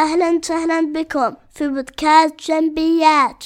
[0.00, 3.44] أهلا وسهلا بكم في بودكاست جنبيات.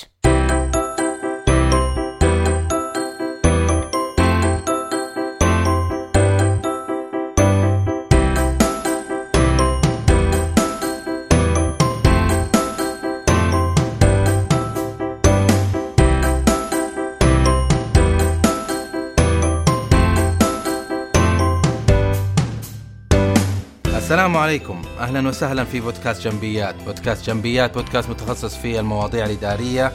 [24.14, 24.82] السلام عليكم.
[25.00, 26.74] أهلا وسهلا في بودكاست جنبيات.
[26.82, 29.92] بودكاست جنبيات بودكاست متخصص في المواضيع الإدارية.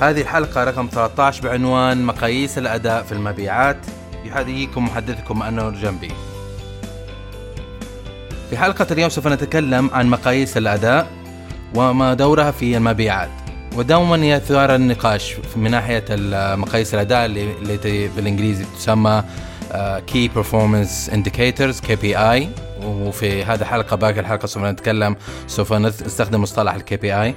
[0.00, 3.76] هذه الحلقة رقم 13 بعنوان مقاييس الأداء في المبيعات.
[4.24, 6.12] يحييكم محدثكم أنور جنبي.
[8.50, 11.06] في حلقة اليوم سوف نتكلم عن مقاييس الأداء
[11.74, 13.30] وما دورها في المبيعات.
[13.76, 16.04] ودوما يثار النقاش من ناحية
[16.56, 19.24] مقاييس الأداء اللي بالإنجليزي تسمى
[20.14, 22.48] performance indicators KPI
[22.84, 25.16] وفي هذه الحلقة باقي الحلقة سوف نتكلم
[25.46, 27.34] سوف نستخدم مصطلح ال KPI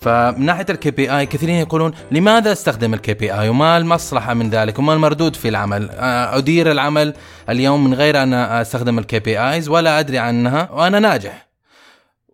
[0.00, 4.94] فمن ناحية ال KPI كثيرين يقولون لماذا أستخدم ال KPI وما المصلحة من ذلك؟ وما
[4.94, 7.14] المردود في العمل؟ أدير العمل
[7.48, 11.50] اليوم من غير أن أستخدم ال KPIs ولا أدري عنها وأنا ناجح.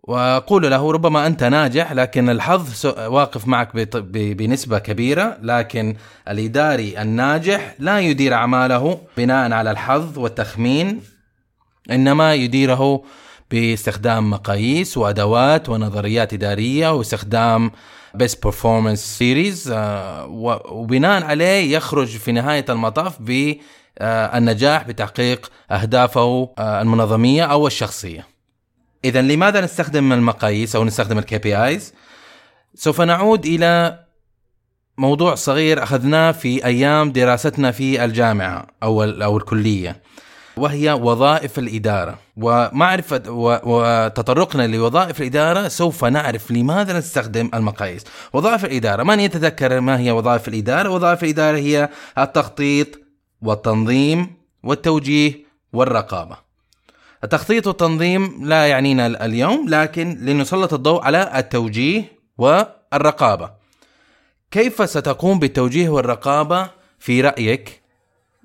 [0.03, 3.69] وأقول له ربما أنت ناجح لكن الحظ واقف معك
[4.13, 5.95] بنسبة كبيرة لكن
[6.27, 11.01] الإداري الناجح لا يدير أعماله بناء على الحظ والتخمين
[11.91, 13.03] إنما يديره
[13.51, 17.71] باستخدام مقاييس وأدوات ونظريات إدارية واستخدام
[18.13, 19.73] best performance series
[20.71, 28.27] وبناء عليه يخرج في نهاية المطاف بالنجاح بتحقيق أهدافه آه، المنظمية أو الشخصية.
[29.05, 31.93] اذا لماذا نستخدم المقاييس أو نستخدم ال KPIs؟
[32.75, 33.99] سوف نعود إلى
[34.97, 40.01] موضوع صغير أخذناه في أيام دراستنا في الجامعة أو أو الكلية.
[40.57, 42.19] وهي وظائف الإدارة.
[42.37, 43.21] ومعرفة
[43.63, 48.03] وتطرقنا لوظائف الإدارة سوف نعرف لماذا نستخدم المقاييس.
[48.33, 52.87] وظائف الإدارة من يتذكر ما هي وظائف الإدارة؟ وظائف الإدارة هي التخطيط
[53.41, 55.33] والتنظيم والتوجيه
[55.73, 56.37] والرقابة.
[57.23, 62.03] التخطيط والتنظيم لا يعنينا اليوم لكن لنسلط الضوء على التوجيه
[62.37, 63.51] والرقابة.
[64.51, 66.69] كيف ستقوم بالتوجيه والرقابة؟
[66.99, 67.81] في رأيك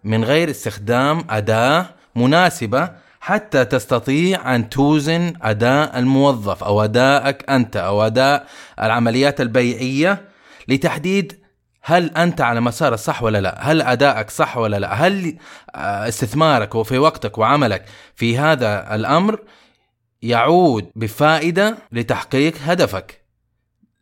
[0.05, 1.87] من غير استخدام أداة
[2.17, 2.91] مناسبة
[3.21, 8.47] حتى تستطيع أن توزن أداء الموظف أو أدائك أنت أو أداء
[8.83, 10.29] العمليات البيعية
[10.69, 11.43] لتحديد
[11.83, 15.37] هل أنت على مسار الصح ولا لا هل أدائك صح ولا لا هل
[15.75, 17.85] آه، استثمارك وفي وقتك وعملك
[18.15, 19.39] في هذا الأمر
[20.23, 23.23] يعود بفائدة لتحقيق هدفك.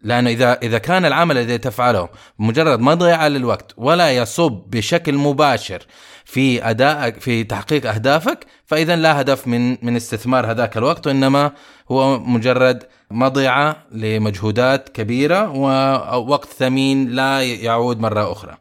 [0.03, 5.87] لأنه إذا إذا كان العمل الذي تفعله مجرد مضيعة للوقت ولا يصب بشكل مباشر
[6.31, 11.53] في ادائك في تحقيق أهدافك فإذا لا هدف من من استثمار هذاك الوقت وإنما
[11.91, 18.57] هو مجرد مضيعة لمجهودات كبيرة ووقت ثمين لا يعود مرة أخرى.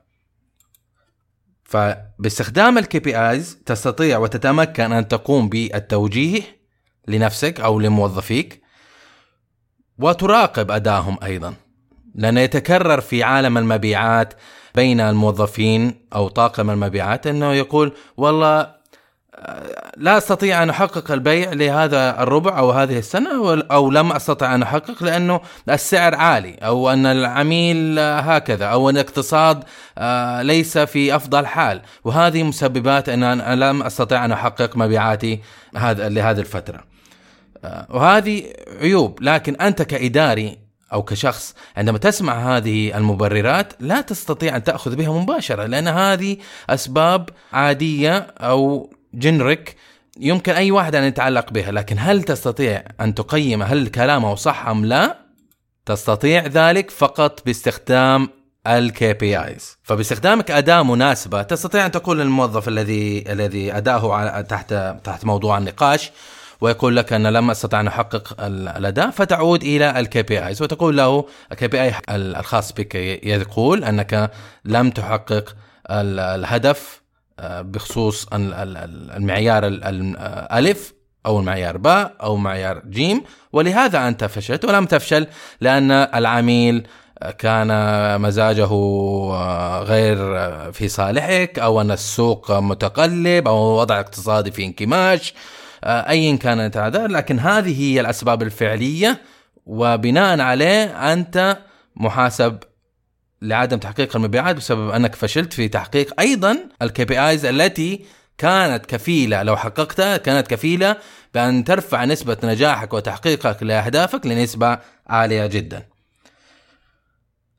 [1.63, 6.41] فباستخدام ال KPIs تستطيع وتتمكن أن تقوم بالتوجيه
[7.07, 8.61] لنفسك أو لموظفيك
[9.99, 11.53] وتراقب ادائهم أيضا
[12.19, 14.33] لأنه يتكرر في عالم المبيعات
[14.75, 18.79] بين الموظفين أو طاقم المبيعات أنه يقول والله
[19.35, 24.61] آه، لا أستطيع أن أحقق البيع لهذا الربع أو هذه السنة أو لم أستطع أن
[24.61, 29.63] أحقق لأنه السعر عالي أو أن العميل هكذا أو أن الاقتصاد
[29.97, 35.39] آه، ليس في أفضل حال وهذه مسببات أن أنا لم استطيع أن أحقق مبيعاتي
[35.75, 36.83] هذا لهذه الفترة.
[37.65, 38.43] آه، وهذه
[38.81, 45.19] عيوب لكن أنت كإداري أو كشخص عندما تسمع هذه المبررات لا تستطيع أن تأخذ بها
[45.19, 46.37] مباشرة لأن هذه
[46.69, 49.75] أسباب عادية أو generic
[50.19, 54.85] يمكن أي واحد أن يتعلق بها لكن هل تستطيع أن تقيم هل كلامه صح أم
[54.85, 55.17] لا؟
[55.85, 58.29] تستطيع ذلك فقط باستخدام
[58.67, 64.73] ال KPIs فباستخدامك أداة مناسبة تستطيع أن تقول للموظف الذي الذي أداه تحت
[65.03, 66.11] تحت موضوع النقاش
[66.61, 71.67] ويقول لك أن لم أستطع أن أحقق الأداء فتعود إلى ال KPIs وتقول له ال
[71.67, 74.31] KPI الخاص بك يقول أنك
[74.65, 75.55] لم تحقق
[75.89, 77.01] الهدف
[77.39, 80.93] آه، بخصوص المعيار الالف
[81.25, 83.23] أو المعيار باء أو معيار جيم.
[83.53, 85.27] ولهذا أنت فشلت ولم تفشل
[85.61, 86.87] لأن العميل
[87.37, 87.67] كان
[88.21, 90.17] مزاجه آه، غير
[90.71, 95.33] في صالحك أو أن السوق متقلب أو وضع اقتصادي في انكماش.
[95.33, 99.21] آه، ايا كانت هذا لكن هذه هي الأسباب الفعلية
[99.65, 101.57] وبناء عليه أنت
[101.95, 102.57] محاسب
[103.41, 108.05] لعدم تحقيق المبيعات بسبب أنك فشلت في تحقيق أيضا ال KPIs التي
[108.37, 110.95] كانت كفيلة لو حققتها كانت كفيلة
[111.33, 115.85] بأن ترفع نسبة نجاحك وتحقيقك لأهدافك لنسبة عالية جدا.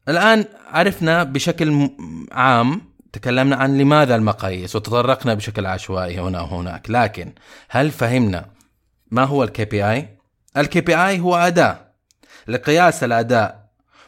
[0.08, 1.90] الآن عرفنا بشكل
[2.32, 7.33] عام تكلمنا عن لماذا المقاييس وتطرقنا بشكل عشوائي هنا وهناك لكن
[7.69, 8.47] هل فهمنا
[9.11, 11.91] ما هو ال KPI ال KPI هو أداة
[12.49, 13.61] لقياس الأداء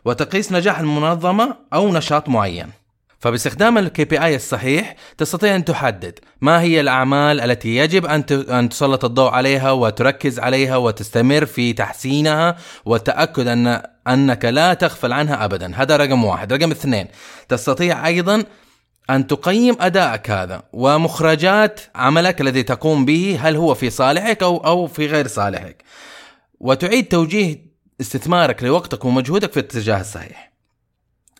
[0.04, 2.70] وتقييس نجاح المنظمة أو نشاط معين.
[3.18, 9.04] فباستخدام ال KPI الصحيح تستطيع أن تحدد ما هي الأعمال التي يجب أن أن تسلط
[9.04, 15.72] الضوء عليها وتركز عليها وتستمر في تحسينها والتاكد ان أنك لا تغفل عنها ابدا.
[15.74, 16.52] هذا رقم واحد.
[16.52, 17.06] رقم اثنين
[17.48, 18.44] تستطيع أيضا
[19.12, 24.86] أن تقيم أدائك هذا ومخرجات عملك الذي تقوم به هل هو في صالحك أو أو
[24.86, 25.84] في غير صالحك.
[26.60, 30.52] وتعيد توجيه استثمارك لوقتك ومجهودك في الاتجاه الصحيح.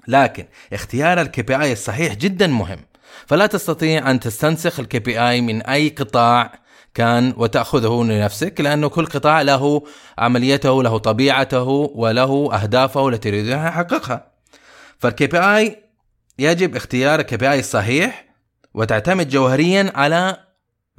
[0.09, 2.79] لكن اختيار ال KPI الصحيح جدا مهم.
[3.27, 6.53] فلا تستطيع أن تستنسخ ال KPI من أي قطاع
[6.95, 9.83] كان وتأخذه لنفسك لأنه كل قطاع له
[10.19, 11.63] عمليته له طبيعته
[11.95, 14.33] وله أهدافه التي يريد ان يحققها
[14.99, 15.82] فال KPI
[16.43, 18.25] يجب اختيار ال key الصحيح
[18.75, 20.37] وتعتمد جوهريا على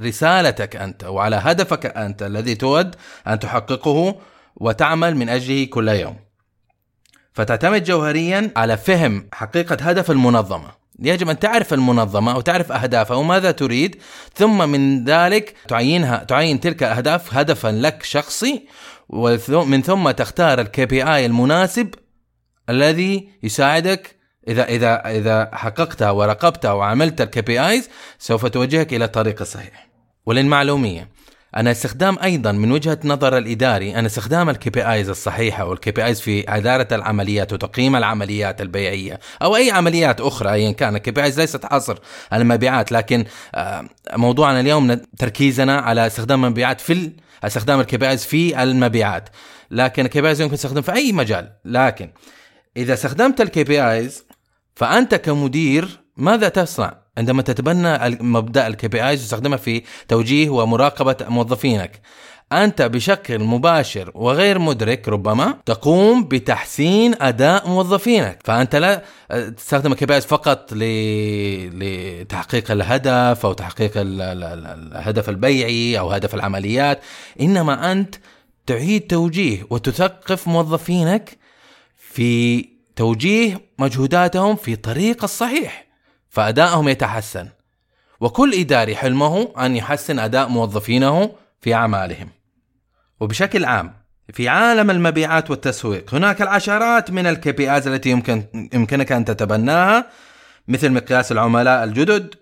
[0.02, 2.96] رسالتك أنت وعلى هدفك أنت الذي تود
[3.28, 4.16] أن تحققه
[4.56, 6.16] وتعمل من أجله كل يوم.
[7.34, 10.84] فتعتمد جوهريا على فهم حقيقة هدف المنظمة.
[11.00, 14.02] يجب أن تعرف المنظمة وتعرف أهدافها وماذا تريد
[14.36, 18.68] ثم من ذلك تعينها تعين تلك الأهداف هدفا لك شخصي
[19.10, 21.96] ومن ثم تختار ال KPI المناسب
[22.70, 29.88] الذي يساعدك اذا اذا إذا حققتها وراقبتها وعملت ال KPIs سوف توجهك إلى الطريق الصحيح.
[30.26, 31.10] وللمعلوميه
[31.58, 36.56] أن استخدام أيضا من وجهة نظر الإداري أن استخدام ال KPIs الصحيحة وال KPIs في
[36.56, 41.98] إدارة العمليات وتقييم العمليات البيعية أو أي عمليات أخرى أيا كان ال KPIs ليست حصر
[42.34, 43.26] المبيعات لكن
[43.56, 47.12] آه، موضوعنا اليوم تركيزنا على استخدام المبيعات في
[47.44, 49.30] استخدام ال KPIs في المبيعات
[49.72, 52.10] لكن ال KPIs يمكن تستخدم في أي مجال لكن
[52.78, 54.24] إذا استخدمت ال KPIs
[54.76, 62.02] فأنت كمدير ماذا تصنع عندما تتبنى مبدأ ال KPIs وتستخدمها في توجيه ومراقبة موظفينك
[62.52, 69.04] أنت بشكل مباشر وغير مدرك ربما تقوم بتحسين أداء موظفينك فأنت لا
[69.58, 70.70] تستخدم ال KPIs فقط.
[70.74, 77.00] لتحقيق الهدف أو تحقيق الهدف البيعي أو هدف العمليات
[77.42, 78.16] إنما أنت
[78.66, 81.38] تعيد توجيه وتثقف موظفينك
[81.98, 85.88] في توجيه مجهوداتهم في طريق الصحيح
[86.30, 87.48] فأدائهم يتحسن.
[88.20, 91.32] وكل إداري حلمه أن يحسن أداء موظفينه
[91.62, 92.30] في أعمالهم.
[93.20, 93.94] وبشكل عام
[94.34, 98.44] في عالم المبيعات والتسويق هناك العشرات من ال KPI التي يمكن
[98.74, 100.10] يمكنك أن تتبناها
[100.68, 102.36] مثل مقياس العملاء الجدد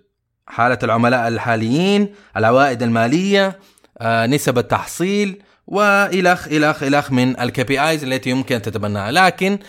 [0.48, 3.60] حالة العملاء الحاليين العوائد المالية
[3.98, 9.12] آه، نسب التحصيل والخ الخ إلخ من ال KPI التي يمكن أن تتبناها.
[9.12, 9.60] لكن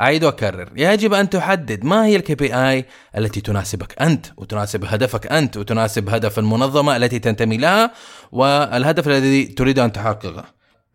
[0.00, 0.68] أعيد وأكرر.
[0.76, 2.84] يجب أن تحدد ما هي ال KPI
[3.16, 7.90] التي تناسبك أنت وتناسب هدفك أنت وتناسب هدف المنظمة التي تنتمي لها
[8.32, 10.44] والهدف الذي تريد أن تحققه.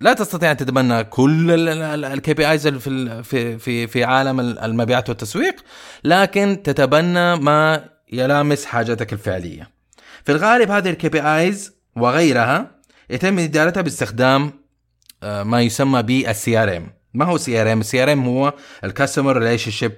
[0.01, 1.69] لا تستطيع أن تتبنى كل
[2.06, 5.56] ال KPIs في في في في عالم المبيعات والتسويق
[6.03, 9.69] لكن تتبنى ما يلامس حاجتك الفعلية.
[10.24, 12.71] في الغالب هذه ال KPIs وغيرها
[13.09, 14.51] يتم إدارتها باستخدام
[15.24, 19.94] آه، ما يسمى بال CRM ما هو CRM CRM هو ال customer relationship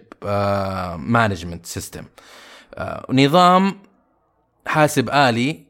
[0.98, 2.04] management system
[3.10, 3.80] نظام
[4.68, 5.68] حاسب آلي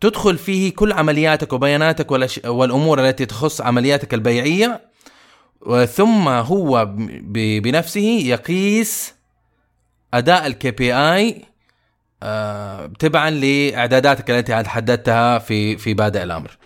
[0.00, 2.10] تدخل فيه كل عملياتك وبياناتك
[2.44, 4.88] والأمور التي تخص عملياتك البيعية
[5.94, 6.88] ثم هو
[7.60, 9.14] بنفسه يقيس
[10.14, 11.44] أداء ال KPI
[12.98, 16.56] تبعا لإعداداتك التي حددتها في في بادئ الأمر.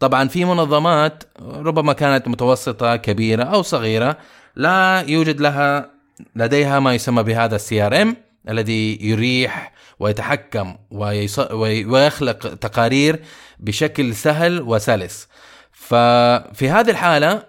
[0.00, 4.16] طبعا في منظمات ربما كانت متوسطة كبيرة أو صغيرة
[4.56, 5.90] لا يوجد لها
[6.36, 8.16] لديها ما يسمى بهذا ال CRM
[8.48, 10.76] الذي يريح ويتحكم
[11.60, 13.22] ويخلق تقارير
[13.58, 15.28] بشكل سهل وسلس.
[15.72, 17.42] ففي هذه الحالة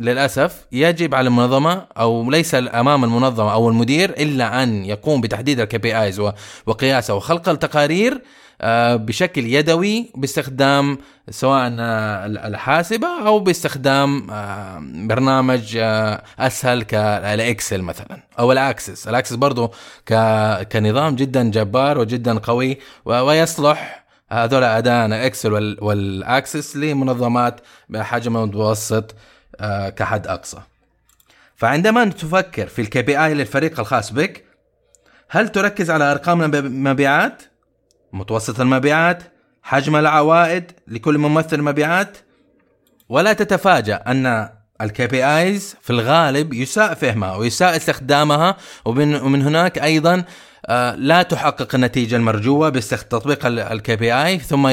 [0.00, 5.78] للأسف يجب على المنظمة أو ليس أمام المنظمة أو المدير إلا أن يقوم بتحديد ال
[5.78, 6.22] KPIs
[6.66, 8.22] وقياسه وخلق التقارير
[8.96, 10.98] بشكل يدوي باستخدام
[11.30, 11.68] سواء
[12.46, 19.34] الحاسبة أو باستخدام آه، برنامج آه، أسهل كال Excel مثلا أو ال Access ال Access
[19.34, 19.72] برضو
[20.72, 25.52] كنظام جدا جبار وجدا قوي ويصلح هذول اداء ال Excel
[25.82, 29.14] وال Access لمنظمات بحجم متوسط
[29.96, 30.58] كحد أقصى.
[31.56, 34.44] فعندما تفكر في ال KPI للفريق الخاص بك
[35.28, 37.42] هل تركز على أرقام المبيعات
[38.14, 39.22] متوسط المبيعات
[39.62, 42.16] حجم العوائد لكل ممثل مبيعات.
[43.08, 44.48] ولا تتفاجأ أن
[44.80, 50.24] ال KPIs في الغالب يساء فهمها ويساء استخدامها ومن, ومن هناك أيضا
[50.66, 54.68] آه، لا تحقق النتيجة المرجوة بتطبيق ال KPI ثم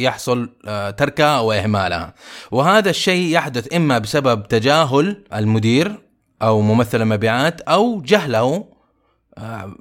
[0.00, 2.14] يحصل آه، تركها أو إهمالها.
[2.50, 6.00] وهذا الشيء يحدث إما بسبب تجاهل المدير
[6.42, 8.75] أو ممثل المبيعات أو جهله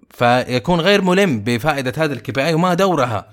[0.09, 3.27] فيكون غير ملم بفائدة هذا ال KPI وما دورها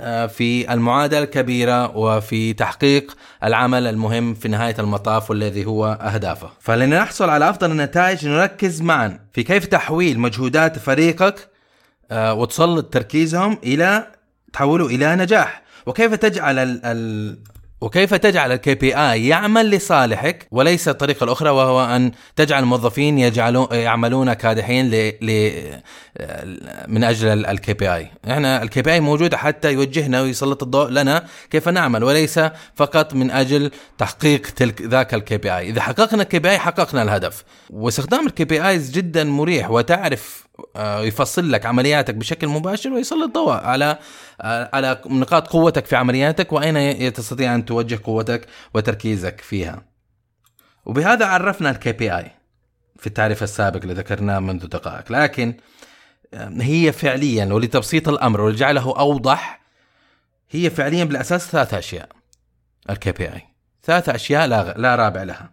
[0.00, 6.50] آه، في المعادلة الكبيرة وفي تحقيق العمل المهم في نهاية المطاف والذي هو أهدافه.
[6.60, 11.48] فلنحصل على أفضل النتائج نركز معا في كيف تحويل مجهودات فريقك
[12.10, 14.06] آه، وتسلط تركيزهم إلى
[14.52, 16.80] تحوله إلى نجاح وكيف تجعل
[17.80, 24.32] وكيف تجعل ال KPI يعمل لصالحك وليس الطريقة الأخرى وهو أن تجعل الموظفين يجعلون يعملون
[24.32, 25.12] كادحين ل...
[25.22, 25.52] ل...
[26.88, 32.04] من أجل ال KPI، إحنا ال KPI موجوده حتى يوجهنا ويسلط الضوء لنا كيف نعمل
[32.04, 32.40] وليس
[32.74, 38.26] فقط من أجل تحقيق تلك ذاك ال KPI، إذا حققنا ال KPI حققنا الهدف، واستخدام
[38.26, 43.98] ال KPIs جدا مريح وتعرف آه، يفصل لك عملياتك بشكل مباشر ويسلط الضوء على
[44.40, 49.82] على نقاط قوتك في عملياتك وأين تستطيع أن توجه قوتك وتركيزك فيها.
[50.84, 52.30] وبهذا عرفنا ال KPI
[52.98, 55.54] في التعريف السابق اللي ذكرناه منذ دقائق، لكن
[56.34, 59.60] آه، هي فعليا ولتبسيط الأمر ولجعله أوضح
[60.50, 62.08] هي فعليا بالأساس ثلاث أشياء.
[62.90, 63.42] ال KPI
[63.82, 65.50] ثلاث أشياء لا لا رابع لها.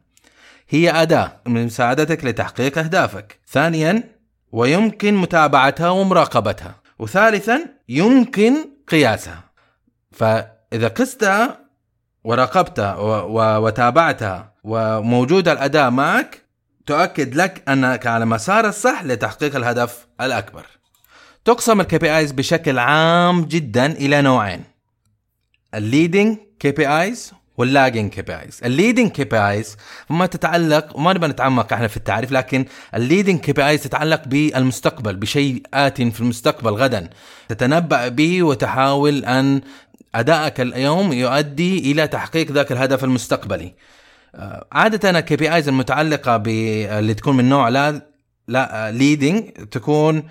[0.70, 3.40] هي أداة من مساعدتك لتحقيق أهدافك.
[3.48, 4.04] ثانيا
[4.52, 9.44] ويمكن متابعتها ومراقبتها وثالثا يمكن قياسها.
[10.12, 11.60] فإذا قستها
[12.24, 12.96] وراقبتها
[13.58, 16.42] وتابعتها وموجود الأداء معك
[16.86, 20.66] تؤكد لك أنك على مسار الصح لتحقيق الهدف الأكبر.
[21.46, 24.64] تقسم ال KPIs بشكل عام جدا إلى نوعين.
[25.74, 29.78] ال leading KPIs وال lagging KPIs ال leading KPIs
[30.10, 32.66] ما تتعلق وما نبغى نتعمق إحنا في التعريف لكن
[32.96, 37.10] ال leading KPIs تتعلق بالمستقبل بشيء آت في المستقبل غدا.
[37.50, 39.62] تتنبأ به وتحاول أن
[40.16, 43.74] أدائك اليوم يؤدي إلى تحقيق ذاك الهدف المستقبلي.
[44.36, 48.14] آه، عادة ال KPIs المتعلقة اللي تكون من نوع لا
[48.48, 50.24] لا leading تكون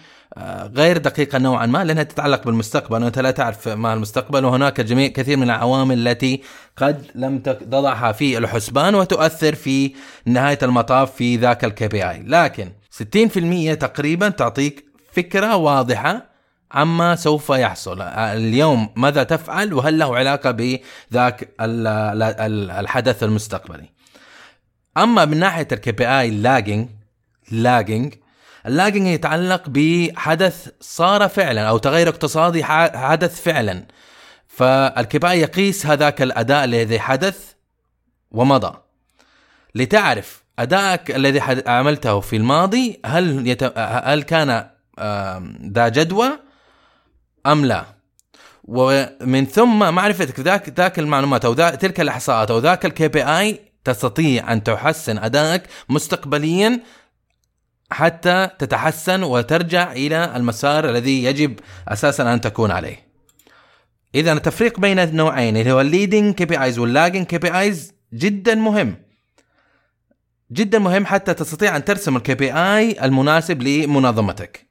[0.76, 3.02] غير دقيقة نوعا ما لأنها تتعلق بالمستقبل.
[3.02, 4.44] وأنت لا تعرف ما المستقبل.
[4.44, 6.42] وهناك جميع كثير من العوامل التي
[6.76, 9.94] قد لم تضعها في الحسبان وتؤثر في
[10.26, 16.32] نهاية المطاف في ذاك ال KPI لكن 60% تقريبا تعطيك فكرة واضحة
[16.72, 18.02] عما سوف يحصل.
[18.02, 21.48] اليوم ماذا تفعل؟ وهل له علاقة بذاك
[22.80, 23.92] الحدث المستقبلي؟
[24.96, 26.88] أما من ناحية ال KPI lagging
[27.50, 28.14] lagging
[28.66, 33.86] ال lagging يتعلق بحدث صار فعلا أو تغير اقتصادي حدث فعلا.
[34.46, 37.52] فال KPI يقيس هذاك الأداء الذي حدث
[38.30, 38.78] ومضى.
[39.74, 43.78] لتعرف أدائك الذي عملته في الماضي هل يت...
[43.78, 44.66] هل كان
[45.72, 46.28] ذا جدوى
[47.46, 47.84] أم لا؟
[48.64, 54.52] ومن ثم معرفتك ذاك ذاك المعلومات أو ذاك تلك الإحصاءات أو ذاك ال KPI تستطيع
[54.52, 56.80] أن تحسن أدائك مستقبليا
[57.92, 61.58] حتى تتحسن وترجع إلى المسار الذي يجب
[61.88, 63.12] أساسا أن تكون عليه.
[64.14, 68.96] اذا التفريق بين النوعين اللي هو ال leading KPIs وال lagging KPIs جدا مهم.
[70.52, 74.66] جدا مهم حتى تستطيع أن ترسم ال KPI المناسب لمنظمتك.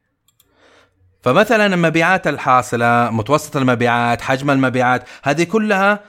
[1.22, 6.00] فمثلا المبيعات الحاصلة، متوسط المبيعات، حجم المبيعات، هذه كلها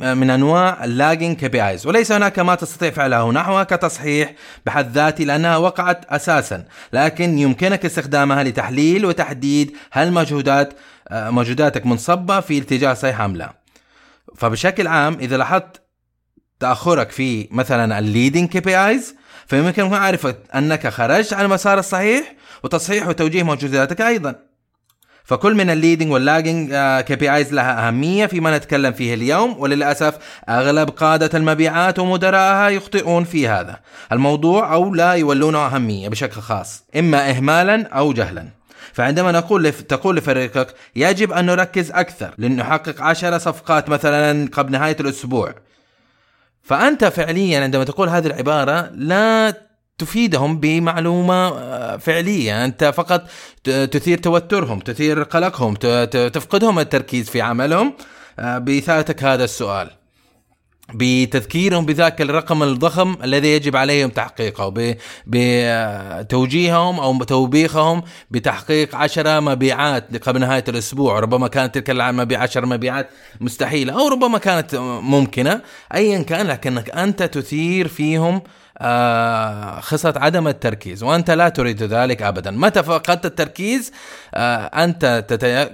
[0.00, 4.32] من أنواع ال lagging KPIs وليس هناك ما تستطيع فعله نحوها كتصحيح
[4.66, 6.64] بحد ذاته لأنها وقعت أساسا.
[6.92, 10.74] لكن يمكنك استخدامها لتحليل وتحديد هل مجهودات
[11.08, 13.52] آه، مجهوداتك منصبة في اتجاه صحيح أم لا.
[14.36, 15.82] فبشكل عام إذا لاحظت
[16.60, 19.14] تأخرك في مثلا ال leading KPIs
[19.46, 24.34] فيمكن معرفه أنك خرجت عن المسار الصحيح وتصحيح وتوجيه مجهوداتك أيضا.
[25.24, 26.68] فكل من ال leading
[27.00, 33.24] وال lagging KPIs لها أهمية فيما نتكلم فيه اليوم وللأسف أغلب قادة المبيعات ومدراءها يخطئون
[33.24, 33.80] في هذا.
[34.12, 38.48] الموضوع أو لا يولونه أهمية بشكل خاص إما اهمالا أو جهلا.
[38.92, 39.80] فعندما نقول لف...
[39.80, 45.54] تقول لفريقك يجب أن نركز أكثر لنحقق عشر صفقات مثلا قبل نهاية الأسبوع.
[46.62, 49.54] فأنت فعليا عندما تقول هذه العبارة لا
[49.98, 52.64] تفيدهم بمعلومة آه، فعلية.
[52.64, 53.28] أنت فقط
[53.64, 55.74] تثير توترهم تثير قلقهم
[56.32, 57.94] تفقدهم التركيز في عملهم
[58.38, 59.90] آه، بإثارتك هذا السؤال.
[60.94, 64.94] بتذكيرهم بذاك الرقم الضخم الذي يجب عليهم تحقيقه
[65.26, 71.20] بتوجيههم أو توبيخهم بتحقيق عشرة مبيعات قبل نهاية الأسبوع.
[71.20, 73.10] ربما كانت تلك المبيع عشر مبيعات
[73.40, 75.60] مستحيلة أو ربما كانت ممكنة
[75.94, 78.63] ايا كان لكنك أنت تثير فيهم آه
[79.80, 82.50] خصلة عدم التركيز وأنت لا تريد ذلك أبدا.
[82.50, 83.92] متى فقدت التركيز؟
[84.34, 85.24] آه أنت.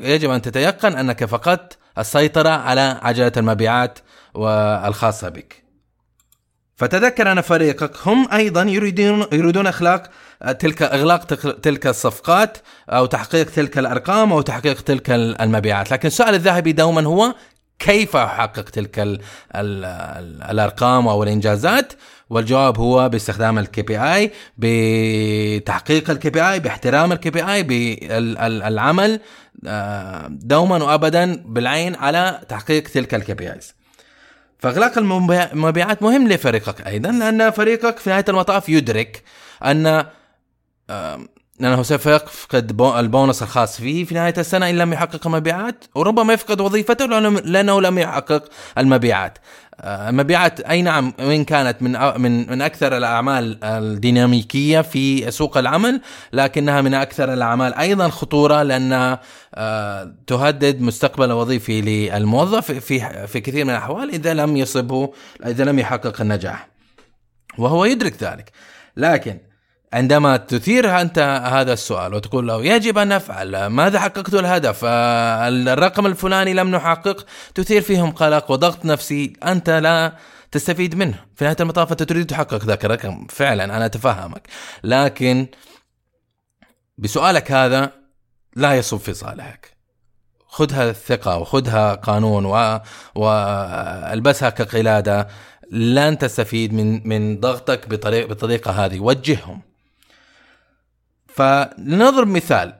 [0.00, 3.98] يجب أن تتيقن أنك فقدت السيطرة على عجلة المبيعات
[4.34, 5.64] والخاصة بك.
[6.76, 10.02] فتذكر أن فريقك هم أيضا يريدون يريدون إخلاق
[10.58, 11.24] تلك إغلاق
[11.60, 12.58] تلك الصفقات
[12.90, 15.90] أو تحقيق تلك الأرقام أو تحقيق تلك المبيعات.
[15.90, 17.34] لكن السؤال الذهبي دوما هو
[17.80, 19.20] كيف أحقق تلك ال
[19.54, 19.84] ال
[20.50, 21.92] الأرقام أو الإنجازات؟
[22.30, 29.20] والجواب هو باستخدام ال KPI بتحقيق ال KPI باحترام ال KPI بالعمل
[30.28, 33.74] دوما وابدا بالعين على تحقيق تلك ال KPIs
[34.58, 39.22] فأغلاق المبيعات مهم لفريقك أيضا لأن فريقك في نهاية المطاف يدرك
[39.64, 40.04] أن
[41.60, 46.60] لأنه سوف يفقد البونص الخاص فيه في نهاية السنة إن لم يحقق المبيعات وربما يفقد
[46.60, 48.44] وظيفته لأنه لم يحقق
[48.78, 49.38] المبيعات.
[49.84, 56.00] المبيعات أي نعم وإن كانت من من من أكثر الأعمال الديناميكية في سوق العمل
[56.32, 59.20] لكنها من أكثر الأعمال أيضا خطورة لانها
[59.54, 65.12] آه، تهدد مستقبل الوظيفي للموظف في في كثير من الأحوال إذا لم يصبه
[65.46, 66.68] إذا لم يحقق النجاح.
[67.58, 68.52] وهو يدرك ذلك.
[68.96, 69.49] لكن
[69.92, 71.18] عندما تثير أنت
[71.52, 77.82] هذا السؤال وتقول له يجب أن نفعل ماذا حققت الهدف؟ الرقم الفلاني لم نحقق تثير
[77.82, 80.12] فيهم قلق وضغط نفسي أنت لا
[80.52, 81.14] تستفيد منه.
[81.36, 83.26] في نهاية المطاف أنت تريد تحقق ذاك الرقم.
[83.30, 84.48] فعلا أنا أتفهمك.
[84.84, 85.46] لكن
[86.98, 87.92] بسؤالك هذا
[88.56, 89.76] لا يصب في صالحك.
[90.46, 92.80] خذها الثقة وخذها قانون و...
[93.14, 95.28] والبسها كقلادة.
[95.70, 99.00] لن تستفيد من من ضغطك بطريق بالطريقة هذه.
[99.00, 99.69] وجههم.
[101.34, 102.74] فلنضرب مثال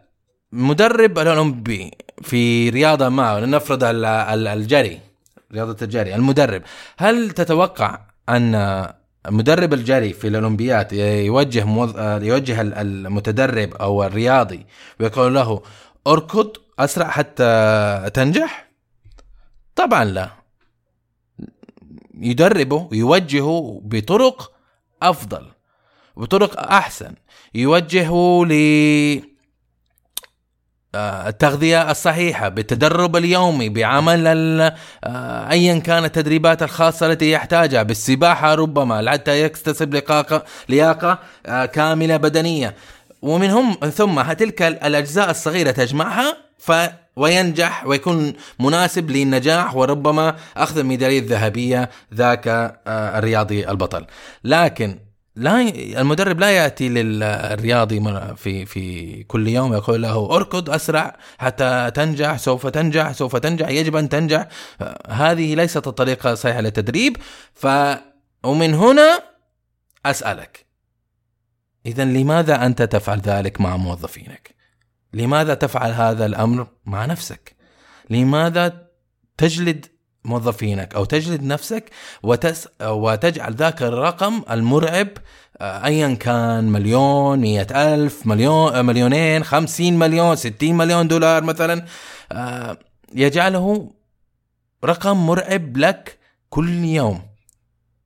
[0.53, 1.91] مدرب الأولمبي
[2.23, 5.01] في رياضة ما لنفرض الجري
[5.53, 6.63] رياضة الجري المدرب
[6.99, 8.87] هل تتوقع أن
[9.29, 11.65] مدرب الجري في الأولمبيات يوجه.
[12.23, 14.67] يوجه المتدرب أو الرياضي
[15.01, 15.63] ويقول له
[16.07, 18.71] أركض أسرع حتى تنجح؟
[19.77, 20.31] طبعا لا
[22.15, 24.53] يدربه ويوجهه بطرق
[25.03, 25.47] أفضل
[26.21, 27.15] بطرق أحسن.
[27.55, 28.53] يوجهه ل
[30.95, 34.27] آه، التغذية الصحيحة بالتدرب اليومي بعمل
[35.05, 37.83] آه، أيا كانت التدريبات الخاصة التي يحتاجها.
[37.83, 42.75] بالسباحة ربما حتى يكتسب لياقة لياقة آه، كاملة بدنية.
[43.23, 46.73] ومن هم ثم تلك الأجزاء الصغيرة تجمعها ف
[47.17, 54.07] وينجح ويكون مناسب للنجاح وربما أخذ الميدالية الذهبية ذاك الرياضي البطل.
[54.45, 54.99] لكن
[55.37, 55.61] لا
[56.01, 58.01] المدرب لا يأتي للرياضي
[58.37, 63.97] في في كل يوم يقول له أركض أسرع حتى تنجح سوف تنجح سوف تنجح يجب
[63.97, 64.49] أن تنجح
[65.09, 67.17] هذه ليست الطريقة الصحيحة للتدريب
[67.55, 67.67] ف
[68.45, 69.23] ومن هنا
[70.07, 70.67] أسألك
[71.87, 74.55] اذا لماذا أنت تفعل ذلك مع موظفينك؟
[75.13, 77.57] لماذا تفعل هذا الأمر مع نفسك؟
[78.11, 78.87] لماذا
[79.37, 79.87] تجلد
[80.25, 81.91] موظفينك أو تجلد نفسك
[82.23, 85.09] وتس وتجعل ذاك الرقم المرعب
[85.61, 91.85] آه، ايا كان مليون مية ألف مليون آه، مليونين خمسين مليون ستين مليون دولار مثلا
[92.33, 92.79] آه،
[93.15, 93.91] يجعله
[94.85, 96.19] رقم مرعب لك
[96.51, 97.23] كل يوم.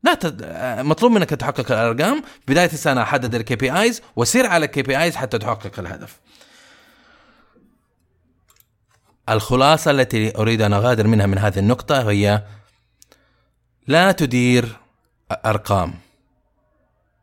[0.03, 0.43] لا تد...
[0.81, 2.23] مطلوب منك تحقق الأرقام.
[2.49, 6.21] بداية السنة حدد ال KPIs وسير على ال KPIs حتى تحقق الهدف.
[9.29, 12.43] الخلاصة التي أريد أن أغادر منها من هذه النقطة هي
[13.87, 14.77] لا تدير
[15.47, 15.95] أرقام.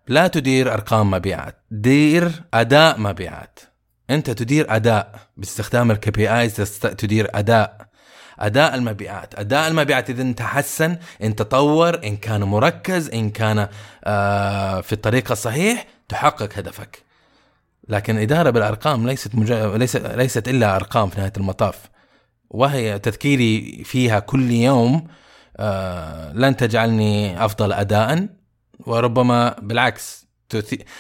[0.08, 1.58] لا تدير أرقام مبيعات.
[1.72, 3.60] دير أداء مبيعات.
[4.10, 7.88] أنت تدير أداء باستخدام ال KPIs تدير أداء
[8.40, 9.40] أداء المبيعات.
[9.40, 13.68] أداء المبيعات إذا تحسن إن تطور إن كان مركز إن كان
[14.04, 17.11] آه في الطريق الصحيح تحقق هدفك.
[17.90, 19.78] لكن الإدارة بالأرقام ليست مجا...
[19.78, 21.90] ليست ليست إلا أرقام في نهاية المطاف
[22.50, 25.08] وهي تذكيري فيها كل يوم
[25.58, 28.28] آه لن تجعلني أفضل أداء
[28.80, 30.28] وربما بالعكس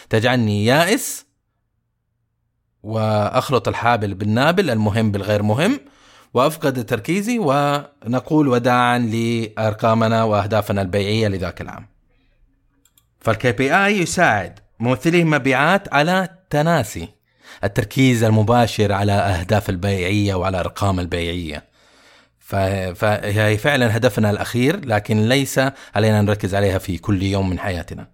[0.09, 1.25] تجعلني يائس
[2.83, 5.79] وأخلط الحابل بالنابل المهم بالغير مهم
[6.33, 11.87] وأفقد تركيزي ونقول وداعا لأرقامنا وأهدافنا البيعية لذاك العام.
[13.19, 17.07] فالكي بي اي يساعد ممثلي المبيعات على تناسي
[17.63, 21.71] التركيز المباشر على أهداف البيعية وعلى أرقام البيعية.
[22.95, 25.59] فهي فعلا هدفنا الأخير لكن ليس
[25.95, 28.07] علينا نركز عليها في كل يوم من حياتنا.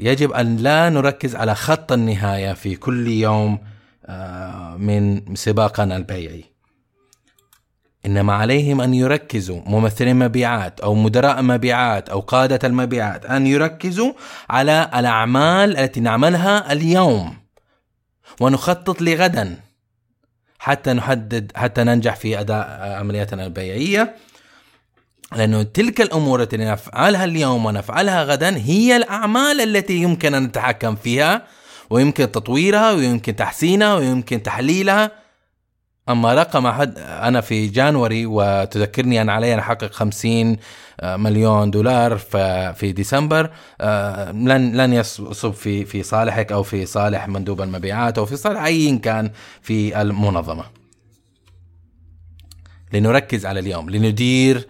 [0.00, 3.58] يجب أن لا نركز على خط النهاية في كل يوم
[4.06, 6.53] آه، من سباقنا البيعي.
[8.06, 14.12] إنما عليهم أن يركزوا ممثلي مبيعات أو مدراء مبيعات أو قادة المبيعات أن يركزوا
[14.50, 17.36] على الأعمال التي نعملها اليوم.
[18.40, 19.56] ونخطط لغدا.
[20.58, 24.16] حتى نحدد حتى ننجح في أداء عملياتنا البيعية.
[25.36, 31.42] لأنه تلك الأمور التي نفعلها اليوم ونفعلها غدا هي الأعمال التي يمكن أن نتحكم فيها
[31.90, 35.23] ويمكن تطويرها ويمكن تحسينها ويمكن تحليلها.
[36.08, 40.56] أما رقم أحد أنا في جانوري وتذكرني أن علي أن أحقق 50
[41.00, 42.18] آه، مليون دولار
[42.74, 48.26] في ديسمبر آه، لن لن يصب في في صالحك أو في صالح مندوب المبيعات أو
[48.26, 49.30] في صالح اي كان
[49.62, 50.64] في المنظمة.
[52.92, 54.68] لنركز على اليوم لندير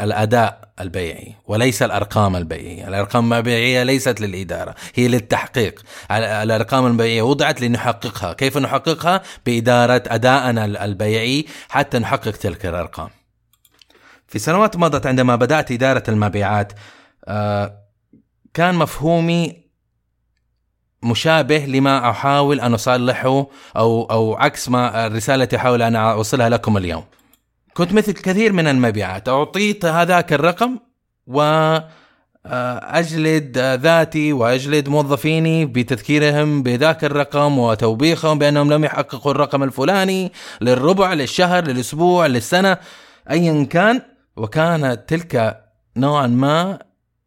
[0.00, 8.32] الأداء البيعي وليس الأرقام البيعية، الأرقام البيعية ليست للإدارة، هي للتحقيق، الأرقام البيعية وضعت لنحققها،
[8.32, 13.08] كيف نحققها؟ بإدارة أدائنا البيعي حتى نحقق تلك الأرقام.
[14.28, 16.72] في سنوات مضت عندما بدأت إدارة المبيعات
[17.24, 17.78] آه،
[18.54, 19.68] كان مفهومي
[21.02, 26.76] مشابه لما أحاول أن أصلحه أو أو عكس ما الرسالة التي أحاول أن أوصلها لكم
[26.76, 27.04] اليوم.
[27.74, 29.28] كنت مثل كثير من المبيعات.
[29.28, 30.78] أعطيت هذاك الرقم
[31.26, 31.40] و
[32.46, 41.12] آه، أجلد ذاتي وأجلد موظفيني بتذكيرهم بذاك الرقم وتوبيخهم بأنهم لم يحققوا الرقم الفلاني للربع
[41.12, 42.78] للشهر للأسبوع للسنة
[43.30, 44.02] أيا كان.
[44.36, 45.64] وكانت تلك
[45.96, 46.78] نوعا ما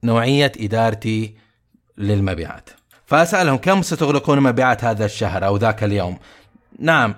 [0.03, 1.35] نوعية إدارتي
[1.97, 2.69] للمبيعات.
[3.05, 6.17] فأسألهم كم ستغلقون مبيعات هذا الشهر أو ذاك اليوم؟
[6.79, 7.15] نعم.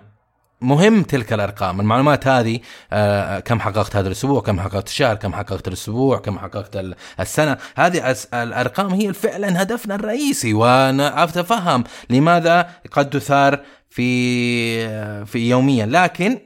[0.63, 1.79] مهم تلك الأرقام.
[1.79, 2.59] المعلومات هذه
[2.93, 7.57] آه، كم حققت هذا الأسبوع كم حققت الشهر كم حققت الأسبوع كم حققت السنة.
[7.75, 15.85] هذه الأرقام هي فعلا هدفنا الرئيسي واتفهم لماذا قد تثار في آه، في يوميا.
[15.85, 16.39] لكن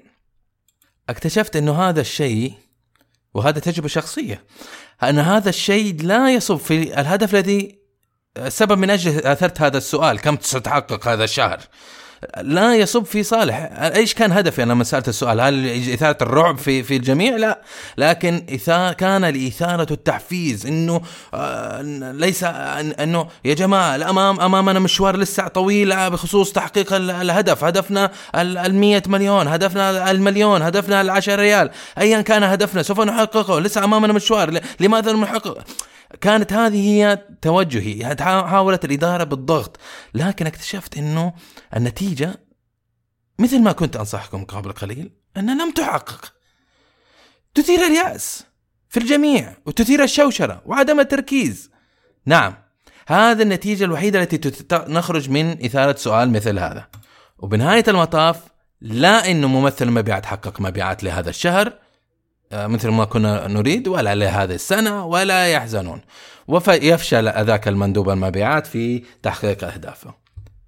[1.10, 2.54] اكتشفت إنه هذا الشيء
[3.34, 4.44] وهذا تجربة شخصية
[5.04, 7.80] أن هذا الشيء لا يصب في الهدف الذي
[8.38, 11.60] السبب من أجل أثرت هذا السؤال كم ستحقق هذا الشهر؟
[12.42, 13.70] لا يصب في صالح.
[13.96, 17.62] إيش كان هدفي أنا لما سألت السؤال؟ هل إثارة الرعب في في الجميع؟ لا.
[17.98, 21.02] لكن إثار كان لاثاره التحفيز إنه
[21.34, 27.64] آه ليس أنه يا جماعة الامام أمامنا مشوار لسه طويل بخصوص تحقيق الهدف.
[27.64, 31.70] هدفنا ال مليون هدفنا المليون هدفنا العشر ريال.
[31.98, 35.58] ايا كان هدفنا سوف نحققه لسه أمامنا مشوار لماذا نحقق؟
[36.22, 39.80] كانت هذه هي توجهي حاولت الإدارة بالضغط
[40.14, 41.34] لكن اكتشفت أنه
[41.76, 42.48] النتيجة
[43.40, 46.34] مثل ما كنت أنصحكم قبل قليل أنها لم تحقق.
[47.54, 48.46] تثير اليأس
[48.90, 51.72] في الجميع وتثير الشوشرة وعدم التركيز.
[52.26, 52.54] نعم
[53.08, 56.88] هذا النتيجة الوحيدة التي نخرج من إثارة سؤال مثل هذا.
[57.38, 58.44] وبنهاية المطاف
[58.82, 61.74] لا إنه ممثل المبيعات حقق مبيعات لهذا الشهر
[62.52, 66.02] مثل ما كنا نريد ولا لهذه السنة ولا يحزنون.
[66.48, 70.14] ويفشل ذاك المندوب المبيعات في تحقيق أهدافه.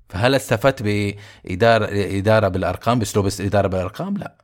[0.10, 4.36] فهل استفدت بإدارة إدارة بالأرقام بأسلوب إدارة بالأرقام؟ لا.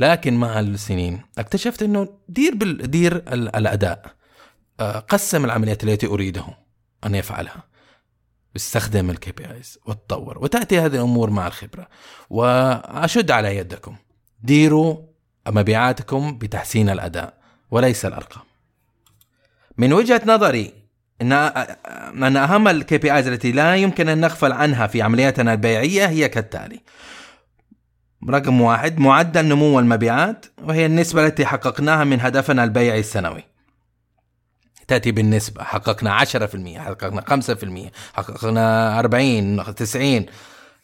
[0.00, 2.90] لكن مع السنين اكتشفت أنه دير بال...
[2.90, 4.06] دير الأداء.
[4.80, 6.44] آه، قسم العمليات التي أريده
[7.06, 7.64] أن يفعلها.
[8.56, 11.88] استخدم ال KPIs وتطور وتأتي هذه الأمور مع الخبرة.
[12.30, 13.96] وأشد على يدكم.
[14.42, 14.96] ديروا
[15.48, 17.34] مبيعاتكم بتحسين الأداء
[17.70, 18.44] وليس الأرقام.
[19.78, 20.74] من وجهة نظري
[21.22, 26.28] إن أن أهم ال KPIs التي لا يمكن أن نغفل عنها في عملياتنا البيعية هي
[26.28, 26.80] كالتالي.
[28.30, 33.44] رقم واحد معدل نمو المبيعات وهي النسبة التي حققناها من هدفنا البيعي السنوي
[34.88, 40.26] تأتي بالنسبة حققنا 10% حققنا 5% حققنا 40 90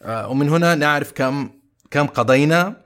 [0.02, 1.50] آه، ومن هنا نعرف كم
[1.90, 2.81] كم قضينا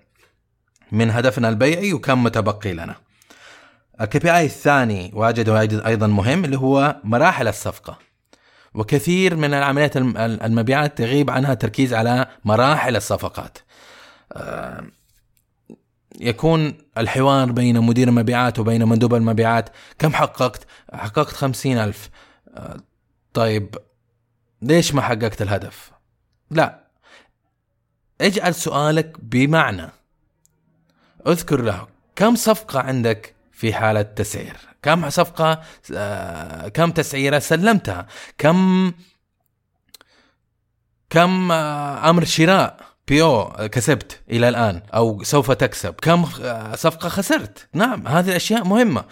[0.92, 2.94] من هدفنا البيعي وكم متبقي لنا.
[4.00, 7.98] الكي بي آي الثاني واجده أيضا مهم اللي هو مراحل الصفقة.
[8.74, 13.58] وكثير من العمليات المبيعات تغيب عنها تركيز على مراحل الصفقات.
[14.32, 14.84] آه،
[16.20, 19.68] يكون الحوار بين مدير المبيعات وبين مندوب المبيعات
[19.98, 22.10] كم حققت؟ حققت خمسين ألف.
[22.54, 22.76] آه،
[23.34, 23.78] طيب
[24.62, 25.90] ليش ما حققت الهدف؟
[26.50, 26.86] لا.
[28.20, 29.90] اجعل سؤالك بمعنى.
[31.26, 31.86] أذكر له
[32.16, 35.60] كم صفقة عندك في حالة تسعير؟ كم صفقة
[35.94, 38.06] آه، كم تسعيرة سلمتها؟
[38.38, 38.92] كم
[41.10, 42.76] كم آه، أمر شراء
[43.08, 46.24] بي أو كسبت إلى الآن أو سوف تكسب؟ كم
[46.74, 49.04] صفقة خسرت؟ نعم هذه الاشياء مهمة.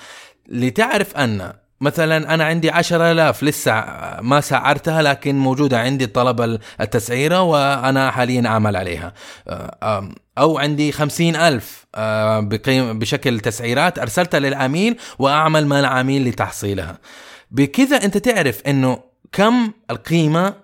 [0.48, 3.72] لتعرف أن مثلا أنا عندي عشرة آلاف لسه
[4.20, 9.12] ما سعرتها لكن موجودة عندي طلب التسعيرة وأنا حاليا أعمل عليها.
[10.38, 11.86] أو عندي خمسين ألف
[12.48, 16.98] بقيم بشكل تسعيرات أرسلتها للعميل وأعمل مع العميل لتحصيلها.
[17.50, 18.98] بكذا أنت تعرف إنه
[19.32, 20.54] كم القيمة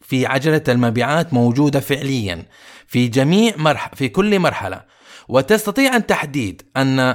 [0.00, 2.42] في عجلة المبيعات موجودة فعليا
[2.86, 4.82] في جميع مرح في كل مرحلة.
[5.28, 7.14] وتستطيع أن تحديد أن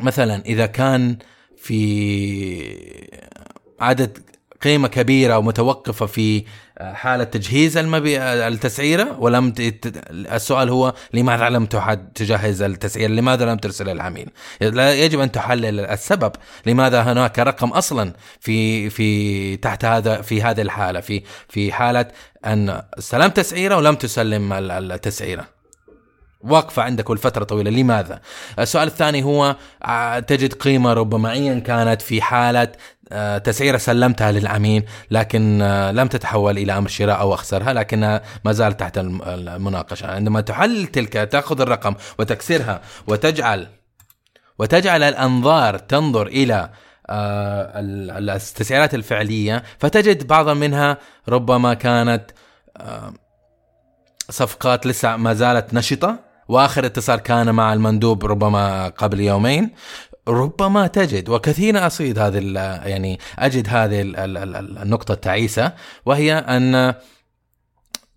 [0.00, 1.16] مثلا إذا كان
[1.56, 3.10] في
[3.80, 4.18] عدد
[4.62, 6.44] قيمة كبيرة ومتوقفة في
[6.80, 8.18] حاله تجهيز المبي...
[8.22, 9.60] التسعيرة ولم ت...
[10.10, 11.66] السؤال هو لماذا لم
[12.14, 14.28] تجهز التسعيره؟ لماذا لم ترسل العميل؟
[14.60, 16.32] يجب أن تحلل السبب
[16.66, 22.06] لماذا هناك رقم أصلا في في تحت هذا في هذه الحالة في في حالة
[22.46, 25.62] أن استلمت تسعيرة ولم تسلم التسعيرة.
[26.42, 28.20] واقفة عندك لفترة طويلة لماذا؟
[28.58, 32.68] السؤال الثاني هو آه، تجد قيمة ربما أيا كانت في حالة آه،
[33.44, 38.80] تسعيرة سلمتها للعميل لكن آه، لم تتحول إلى أمر شراء أو أخسرها لكنها ما زالت
[38.80, 40.06] تحت المناقشة.
[40.06, 43.68] عندما تحلل تلك تأخذ الرقم وتكسرها وتجعل
[44.58, 46.70] وتجعل الأنظار تنظر إلى
[47.10, 50.98] التسعيرات الفعلية فتجد بعضا منها
[51.28, 52.30] ربما كانت
[54.30, 59.70] صفقات لسه ما زالت نشطة وآخر اتصال كان مع المندوب ربما قبل يومين.
[60.28, 62.38] ربما تجد وكثيرا أصيد هذه
[62.84, 65.72] يعني أجد هذه النقطة التعيسة
[66.06, 66.94] وهي أن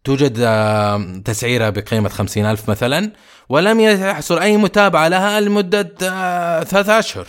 [0.03, 0.33] توجد
[1.25, 3.11] تسعيرة بقيمة خمسين ألف مثلا
[3.49, 7.27] ولم يحصل أي متابعة لها لمدة آه، ثلاثة أشهر.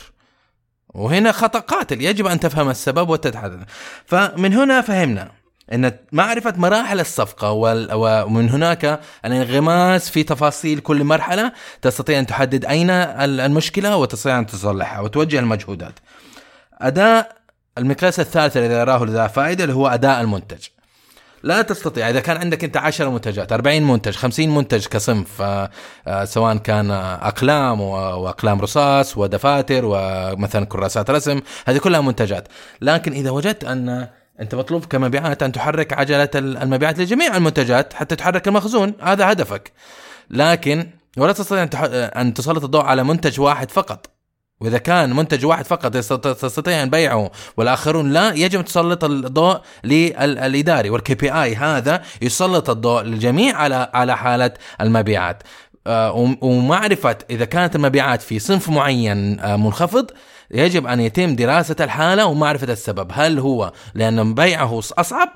[0.95, 3.59] وهنا خطأ قاتل يجب أن تفهم السبب وتتحدث.
[4.07, 5.31] فمن هنا فهمنا
[5.73, 11.53] إن معرفة مراحل الصفقة ومن هناك الانغماس في تفاصيل كل مرحلة
[11.83, 15.95] تستطيع أن تحدد أين المشكلة وتستطيع أن تصلحها وتوجه المجهودات.
[16.81, 17.37] أداء
[17.79, 20.67] المقياس الثالث الذي يراه ذا فائدة اللي هو أداء المنتج.
[21.43, 25.71] لا تستطيع إذا كان عندك أنت 10 منتجات 40 منتج 50 منتج كصنف آه،
[26.07, 32.49] آه، سواء كان أقلام وأقلام رصاص ودفاتر ومثلا كراسات رسم هذه كلها منتجات
[32.81, 34.09] لكن إذا وجدت أن
[34.41, 38.95] أنت مطلوب كمبيعات أن تحرك عجلة المبيعات لجميع المنتجات حتى تحرك المخزون.
[39.01, 39.73] هذا هدفك.
[40.31, 44.11] لكن ولا تستطيع أن أن تسلط الضوء على منتج واحد فقط.
[44.61, 50.91] وإذا كان منتج واحد فقط تستطيع أن بيعه والآخرون لا يجب تسلط الضوء للإداري.
[50.91, 55.43] والكي بي آي هذا يسلط الضوء للجميع على على حالة المبيعات.
[55.87, 60.11] آه، ومعرفة إذا كانت المبيعات في صنف معين آه، منخفض
[60.51, 63.11] يجب أن يتم دراسة الحالة ومعرفة السبب.
[63.15, 65.33] هل هو لأن بيعه أصعب؟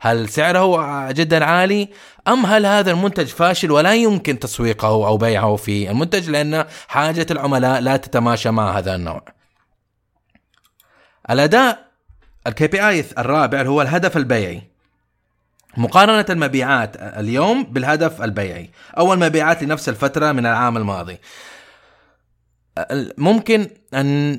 [0.00, 1.88] هل سعره جدا عالي؟
[2.28, 7.80] أم هل هذا المنتج فاشل ولا يمكن تسويقه أو بيعه في المنتج لأن حاجة العملاء
[7.80, 9.22] لا تتماشى مع هذا النوع؟
[11.30, 11.86] الأداء
[12.46, 14.75] الكي بي اي الرابع هو الهدف البيعي.
[15.76, 18.70] مقارنة المبيعات اليوم بالهدف البيعي.
[18.98, 21.18] أو المبيعات لنفس الفترة من العام الماضي.
[23.18, 24.38] ممكن أن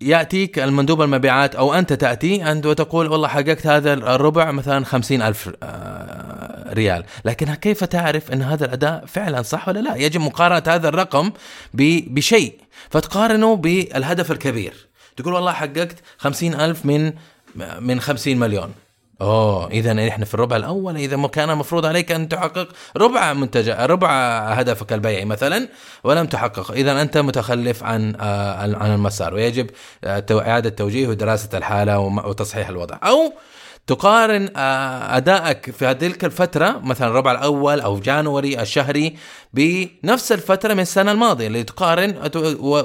[0.00, 5.50] يأتيك المندوب المبيعات أو أنت تأتي أنت وتقول والله حققت هذا الربع مثلا خمسين ألف
[5.62, 7.04] آه، ريال.
[7.24, 11.32] لكن كيف تعرف إن هذا الأداء فعلا صح ولا لا؟ يجب مقارنة هذا الرقم
[11.74, 12.60] بشيء.
[12.90, 14.74] فتقارنه بالهدف الكبير.
[15.16, 17.12] تقول والله حققت خمسين ألف من
[17.80, 18.72] من خمسين مليون.
[19.20, 24.10] اوه اذا إحنا في الربع الأول إذا كان المفروض عليك أن تحقق ربع منتج ربع
[24.52, 25.68] هدفك البيعي مثلا
[26.04, 26.70] ولم تحقق.
[26.70, 29.70] اذا أنت متخلف عن آه، عن المسار ويجب
[30.04, 32.98] آه، إعادة توجيه ودراسة الحالة وتصحيح الوضع.
[33.04, 33.32] أو
[33.86, 39.16] تقارن آه، أدائك في تلك الفترة مثلا الربع الأول أو جانوري الشهري
[39.52, 42.30] بنفس الفترة من السنة الماضية اللي تقارن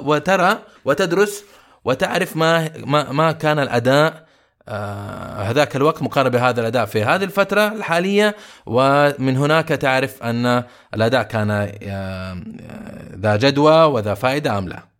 [0.06, 1.44] وترى وتدرس
[1.86, 2.70] وتعرف ما
[3.12, 4.25] ما, كان الأداء
[5.38, 11.52] هذاك الوقت مقارنة بهذا الأداء في هذه الفترة الحالية ومن هناك تعرف أن الأداء كان
[11.84, 12.38] آه،
[13.16, 14.96] ذا جدوى وذا فائدة أم لا.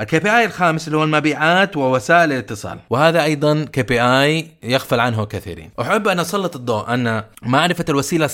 [0.00, 6.08] ال KPI الخامس اللي هو المبيعات ووسائل الاتصال وهذا أيضا KPI يغفل عنه كثيرين أحب
[6.08, 8.30] أن أسلط الضوء أن معرفة الوسيلة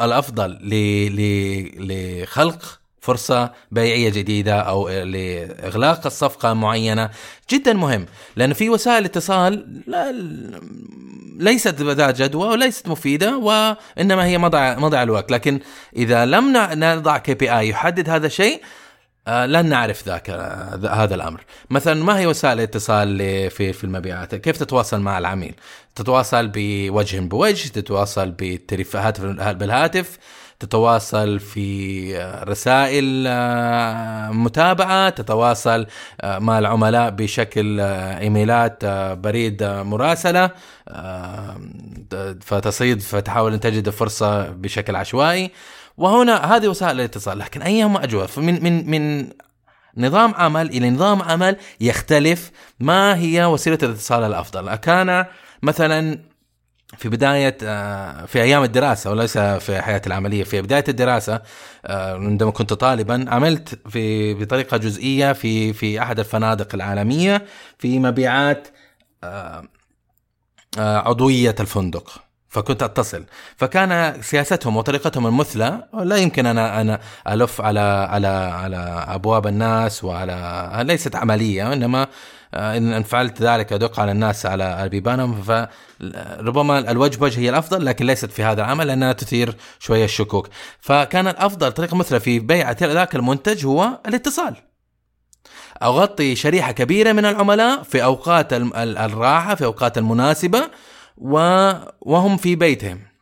[0.00, 0.58] الأفضل
[1.78, 7.10] لخلق فرصة بيعية جديدة أو لإغلاق الصفقة معينة.
[7.50, 9.82] جدا مهم لأن في وسائل اتصال
[11.38, 15.30] ليست ذات جدوى وليست مفيدة وإنما هي مضع مضع الوقت.
[15.30, 15.60] لكن
[15.96, 18.62] إذا لم نضع كي بي آي يحدد هذا الشيء
[19.26, 20.30] آه، لن نعرف ذاك
[20.90, 21.44] هذا الأمر.
[21.70, 23.18] مثلا ما هي وسائل الاتصال
[23.50, 25.54] في في المبيعات؟ كيف تتواصل مع العميل؟
[25.94, 30.18] تتواصل بوجه بوجه تتواصل بالهاتف بالهاتف
[30.64, 31.64] تتواصل في
[32.44, 35.86] رسائل آه، متابعة تتواصل
[36.20, 40.50] آه، مع العملاء بشكل إيميلات بريد مراسلة
[42.40, 45.50] فتصيد فتحاول أن تجد فرصه بشكل عشوائي.
[45.96, 49.28] وهنا هذه وسائل الاتصال لكن أيهما اجود من من من
[49.96, 52.50] نظام عمل إلى نظام عمل يختلف
[52.80, 54.74] ما هي وسيلة الاتصال الأفضل.
[54.74, 55.24] كان
[55.62, 56.18] مثلا
[56.98, 60.44] في بداية آه، في أيام الدراسة وليس في حياتي العملية.
[60.44, 61.40] في بداية الدراسة
[61.86, 67.44] آه، عندما كنت طالبا عملت في بطريقة جزئية في في أحد الفنادق العالمية
[67.78, 68.68] في مبيعات
[69.24, 69.68] آه،
[70.78, 72.24] عضوية الفندق.
[72.48, 73.24] فكنت أتصل.
[73.56, 78.76] فكان سياستهم وطريقتهم المثلى لا يمكن أنا أنا ألف على على على
[79.08, 82.06] أبواب الناس وعلى ليست عملية إنما
[82.54, 88.30] إن فعلت ذلك ادق على الناس على بيبانهم فربما الوجه وجه هي الأفضل لكن ليست
[88.30, 90.48] في هذا العمل لأنها تثير شوية الشكوك.
[90.80, 94.56] فكان الأفضل طريقه مثلى في بيع ذاك المنتج هو الاتصال.
[95.82, 100.70] أغطي شريحة كبيرة من العملاء في أوقات الراحة في أوقات المناسبة
[102.00, 103.13] وهم في بيتهم.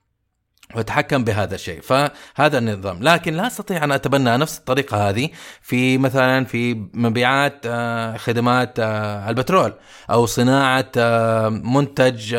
[0.77, 1.81] واتحكم بهذا الشيء.
[1.81, 3.03] فهذا النظام.
[3.03, 5.29] لكن لا أستطيع أن أتبنى نفس الطريقة هذه
[5.63, 9.73] في مثلا في مبيعات آه، خدمات آه، البترول
[10.11, 12.37] أو صناعة آه، منتج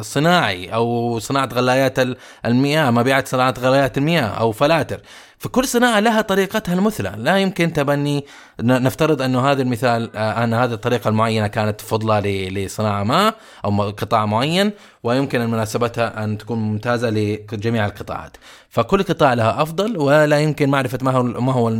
[0.00, 1.98] صناعي أو صناعة غلايات
[2.44, 5.00] المياه مبيعات صناعة غلايات المياه أو فلاتر.
[5.44, 7.14] فكل صناعة لها طريقتها المثلى.
[7.16, 8.24] لا يمكن تبني
[8.60, 14.26] نفترض أنه هذا المثال آه، أن هذه الطريقة المعينة كانت فضلة لصناعة ما أو قطاع
[14.26, 18.36] معين ويمكن أن مناسبتها أن تكون ممتازة لجميع القطاعات.
[18.70, 21.70] فكل قطاع لها أفضل ولا يمكن معرفة ما هو ما هو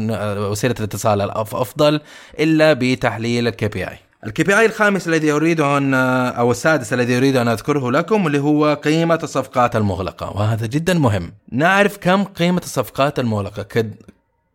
[0.50, 2.00] وسيلة الاتصال الأفضل
[2.38, 3.68] إلا بتحليل ال KPI.
[3.68, 8.74] ال KPI الخامس الذي أريد أن أو السادس الذي أريد أن أذكره لكم اللي هو
[8.74, 11.32] قيمة الصفقات المغلقة وهذا جدا مهم.
[11.52, 13.64] نعرف كم قيمة الصفقات المغلقة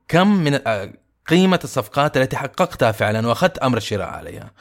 [0.08, 0.60] كم من
[1.28, 4.52] قيمة الصفقات التي حققتها فعلا وأخذت أمر الشراء عليها.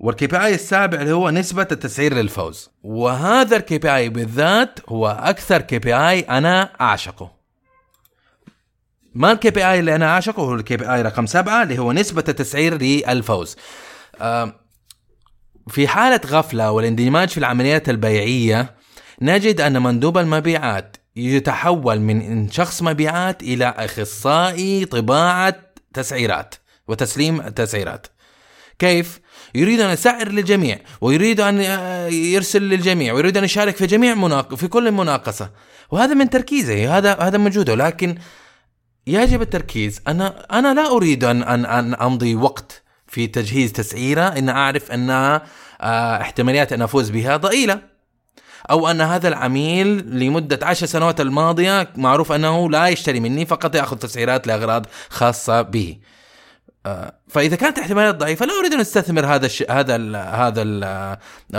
[0.00, 2.70] وال KPI السابع اللي هو نسبة التسعير للفوز.
[2.82, 7.30] وهذا ال KPI بالذات هو أكثر KPI أنا أعشقه.
[9.14, 12.82] ما ال KPI اللي أنا أعشقه؟ هو ال KPI رقم سبعة اللي هو نسبة التسعير
[12.82, 13.56] للفوز.
[15.68, 18.74] في حالة غفلة والاندماج في العمليات البيعية
[19.22, 25.54] نجد أن مندوب المبيعات يتحول من شخص مبيعات إلى أخصائي طباعة
[25.94, 26.54] تسعيرات
[26.88, 28.06] وتسليم تسعيرات.
[28.78, 29.20] كيف؟
[29.54, 31.60] يريد أن يسعر للجميع ويريد أن
[32.12, 34.54] يرسل للجميع ويريد أن يشارك في جميع مناق...
[34.54, 35.50] في كل مناقصة.
[35.90, 38.18] وهذا من تركيزه هذا هذا موجوده لكن
[39.06, 40.00] يجب التركيز.
[40.08, 45.42] أنا أنا لا أريد أن أن, أن أمضي وقت في تجهيز تسعيرة إن أعرف أنها
[45.80, 47.80] آه، احتماليات أن أفوز بها ضئيلة.
[48.70, 49.88] أو أن هذا العميل
[50.20, 55.98] لمدة عشر سنوات الماضية معروف أنه لا يشتري مني فقط يأخذ تسعيرات لأغراض خاصة به.
[57.28, 59.64] فإذا كانت احتمالات ضعيفة لا أريد أن أستثمر هذا الش...
[59.70, 60.16] هذا ال...
[60.16, 61.16] هذا ال...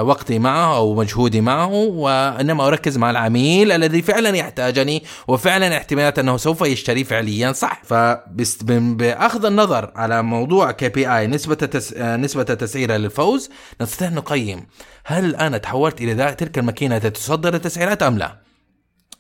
[0.08, 6.38] وقتي معه أو مجهودي معه وإنما أركز مع العميل الذي فعلا يحتاجني وفعلا احتمالات أنه
[6.38, 11.70] سوف يشتري فعليا صح فباخذ النظر على موضوع كي بي آي نسبة.
[11.98, 13.50] آه، نسبة التسعيره للفوز
[13.82, 14.66] نستطيع أن نقيم
[15.06, 18.49] هل أنا تحولت إلى تلك الماكينة التي تصدر التسعيرات أم لا؟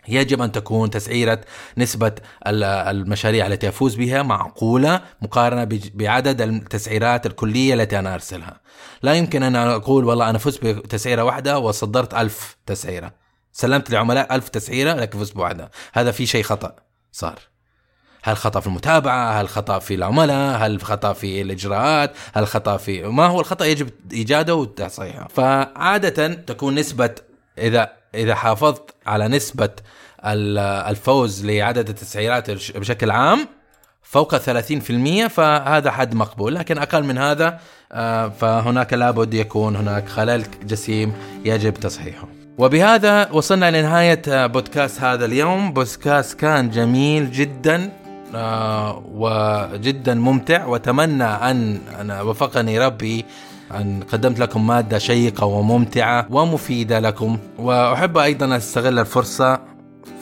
[0.09, 1.41] يجب أن تكون تسعيرة
[1.77, 2.11] نسبة
[2.47, 8.59] المشاريع التي افوز بها معقولة مقارنة بعدد التسعيرات الكلية التي أنا أرسلها.
[9.03, 13.11] لا يمكن أن أقول والله أنا فزت بتسعيرة واحدة وصدرت ألف تسعيرة.
[13.53, 16.75] سلمت لعملاء ألف تسعيرة لكن فزت بواحدة، هذا في شيء خطأ
[17.11, 17.39] صار.
[18.23, 23.03] هل خطأ في المتابعة؟ هل خطأ في العملاء؟ هل خطأ في الإجراءات؟ هل خطأ في
[23.03, 25.27] ما هو الخطأ يجب إيجاده وتصحيحه.
[25.27, 27.15] فعادة تكون نسبة
[27.57, 29.69] اذا إذا حافظت على نسبة
[30.25, 33.47] الفوز لعدد التسعيرات بشكل عام
[34.01, 36.55] فوق 30% فهذا حد مقبول.
[36.55, 37.59] لكن أقل من هذا
[37.91, 41.13] آه، فهناك لابد يكون هناك خلل جسيم
[41.45, 42.27] يجب تصحيحه.
[42.57, 45.73] وبهذا وصلنا لنهاية بودكاست هذا اليوم.
[45.73, 47.91] بودكاست كان جميل جدا
[48.35, 50.65] آه، وجدا ممتع.
[50.65, 53.25] وأتمنى أن أنا وفقني ربي
[53.71, 57.37] أن قدمت لكم مادة شيقة وممتعة ومفيدة لكم.
[57.59, 59.68] وأحب أيضا أستغل الفرصة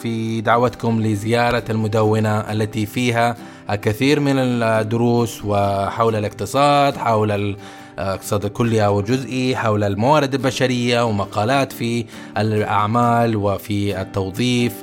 [0.02, 3.36] في دعوتكم لزيارة المدونة التي فيها
[3.69, 7.56] الكثير من الدروس وحول الاقتصاد حول
[8.00, 12.06] الاقتصاد الكلي أو الجزئي حول الموارد البشرية ومقالات في
[12.38, 14.73] الأعمال وفي التوظيف.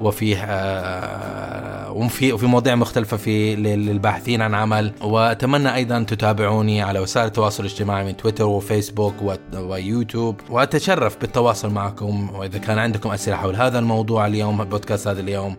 [0.00, 4.92] وفيه آه، وفي وفي مواضيع مختلفة في للباحثين عن عمل.
[5.00, 9.14] وأتمنى أيضا تتابعوني على وسائل التواصل الاجتماعي من تويتر وفيسبوك
[9.54, 10.40] ويوتيوب.
[10.50, 12.30] وأتشرف بالتواصل معكم.
[12.34, 15.56] وإذا كان عندكم أسئلة حول هذا الموضوع اليوم بودكاست هذا اليوم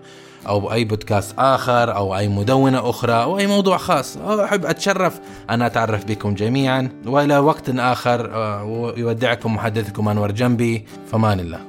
[0.47, 5.19] أو أي بودكاست آخر أو أي مدونة أخرى أو أي موضوع خاص أحب أتشرف.
[5.49, 6.89] ان أتعرف بكم جميعا.
[7.05, 10.85] وإلى وقت آخر آه، يودعكم محدثكم أنور جنبي.
[11.11, 11.68] فمان الله.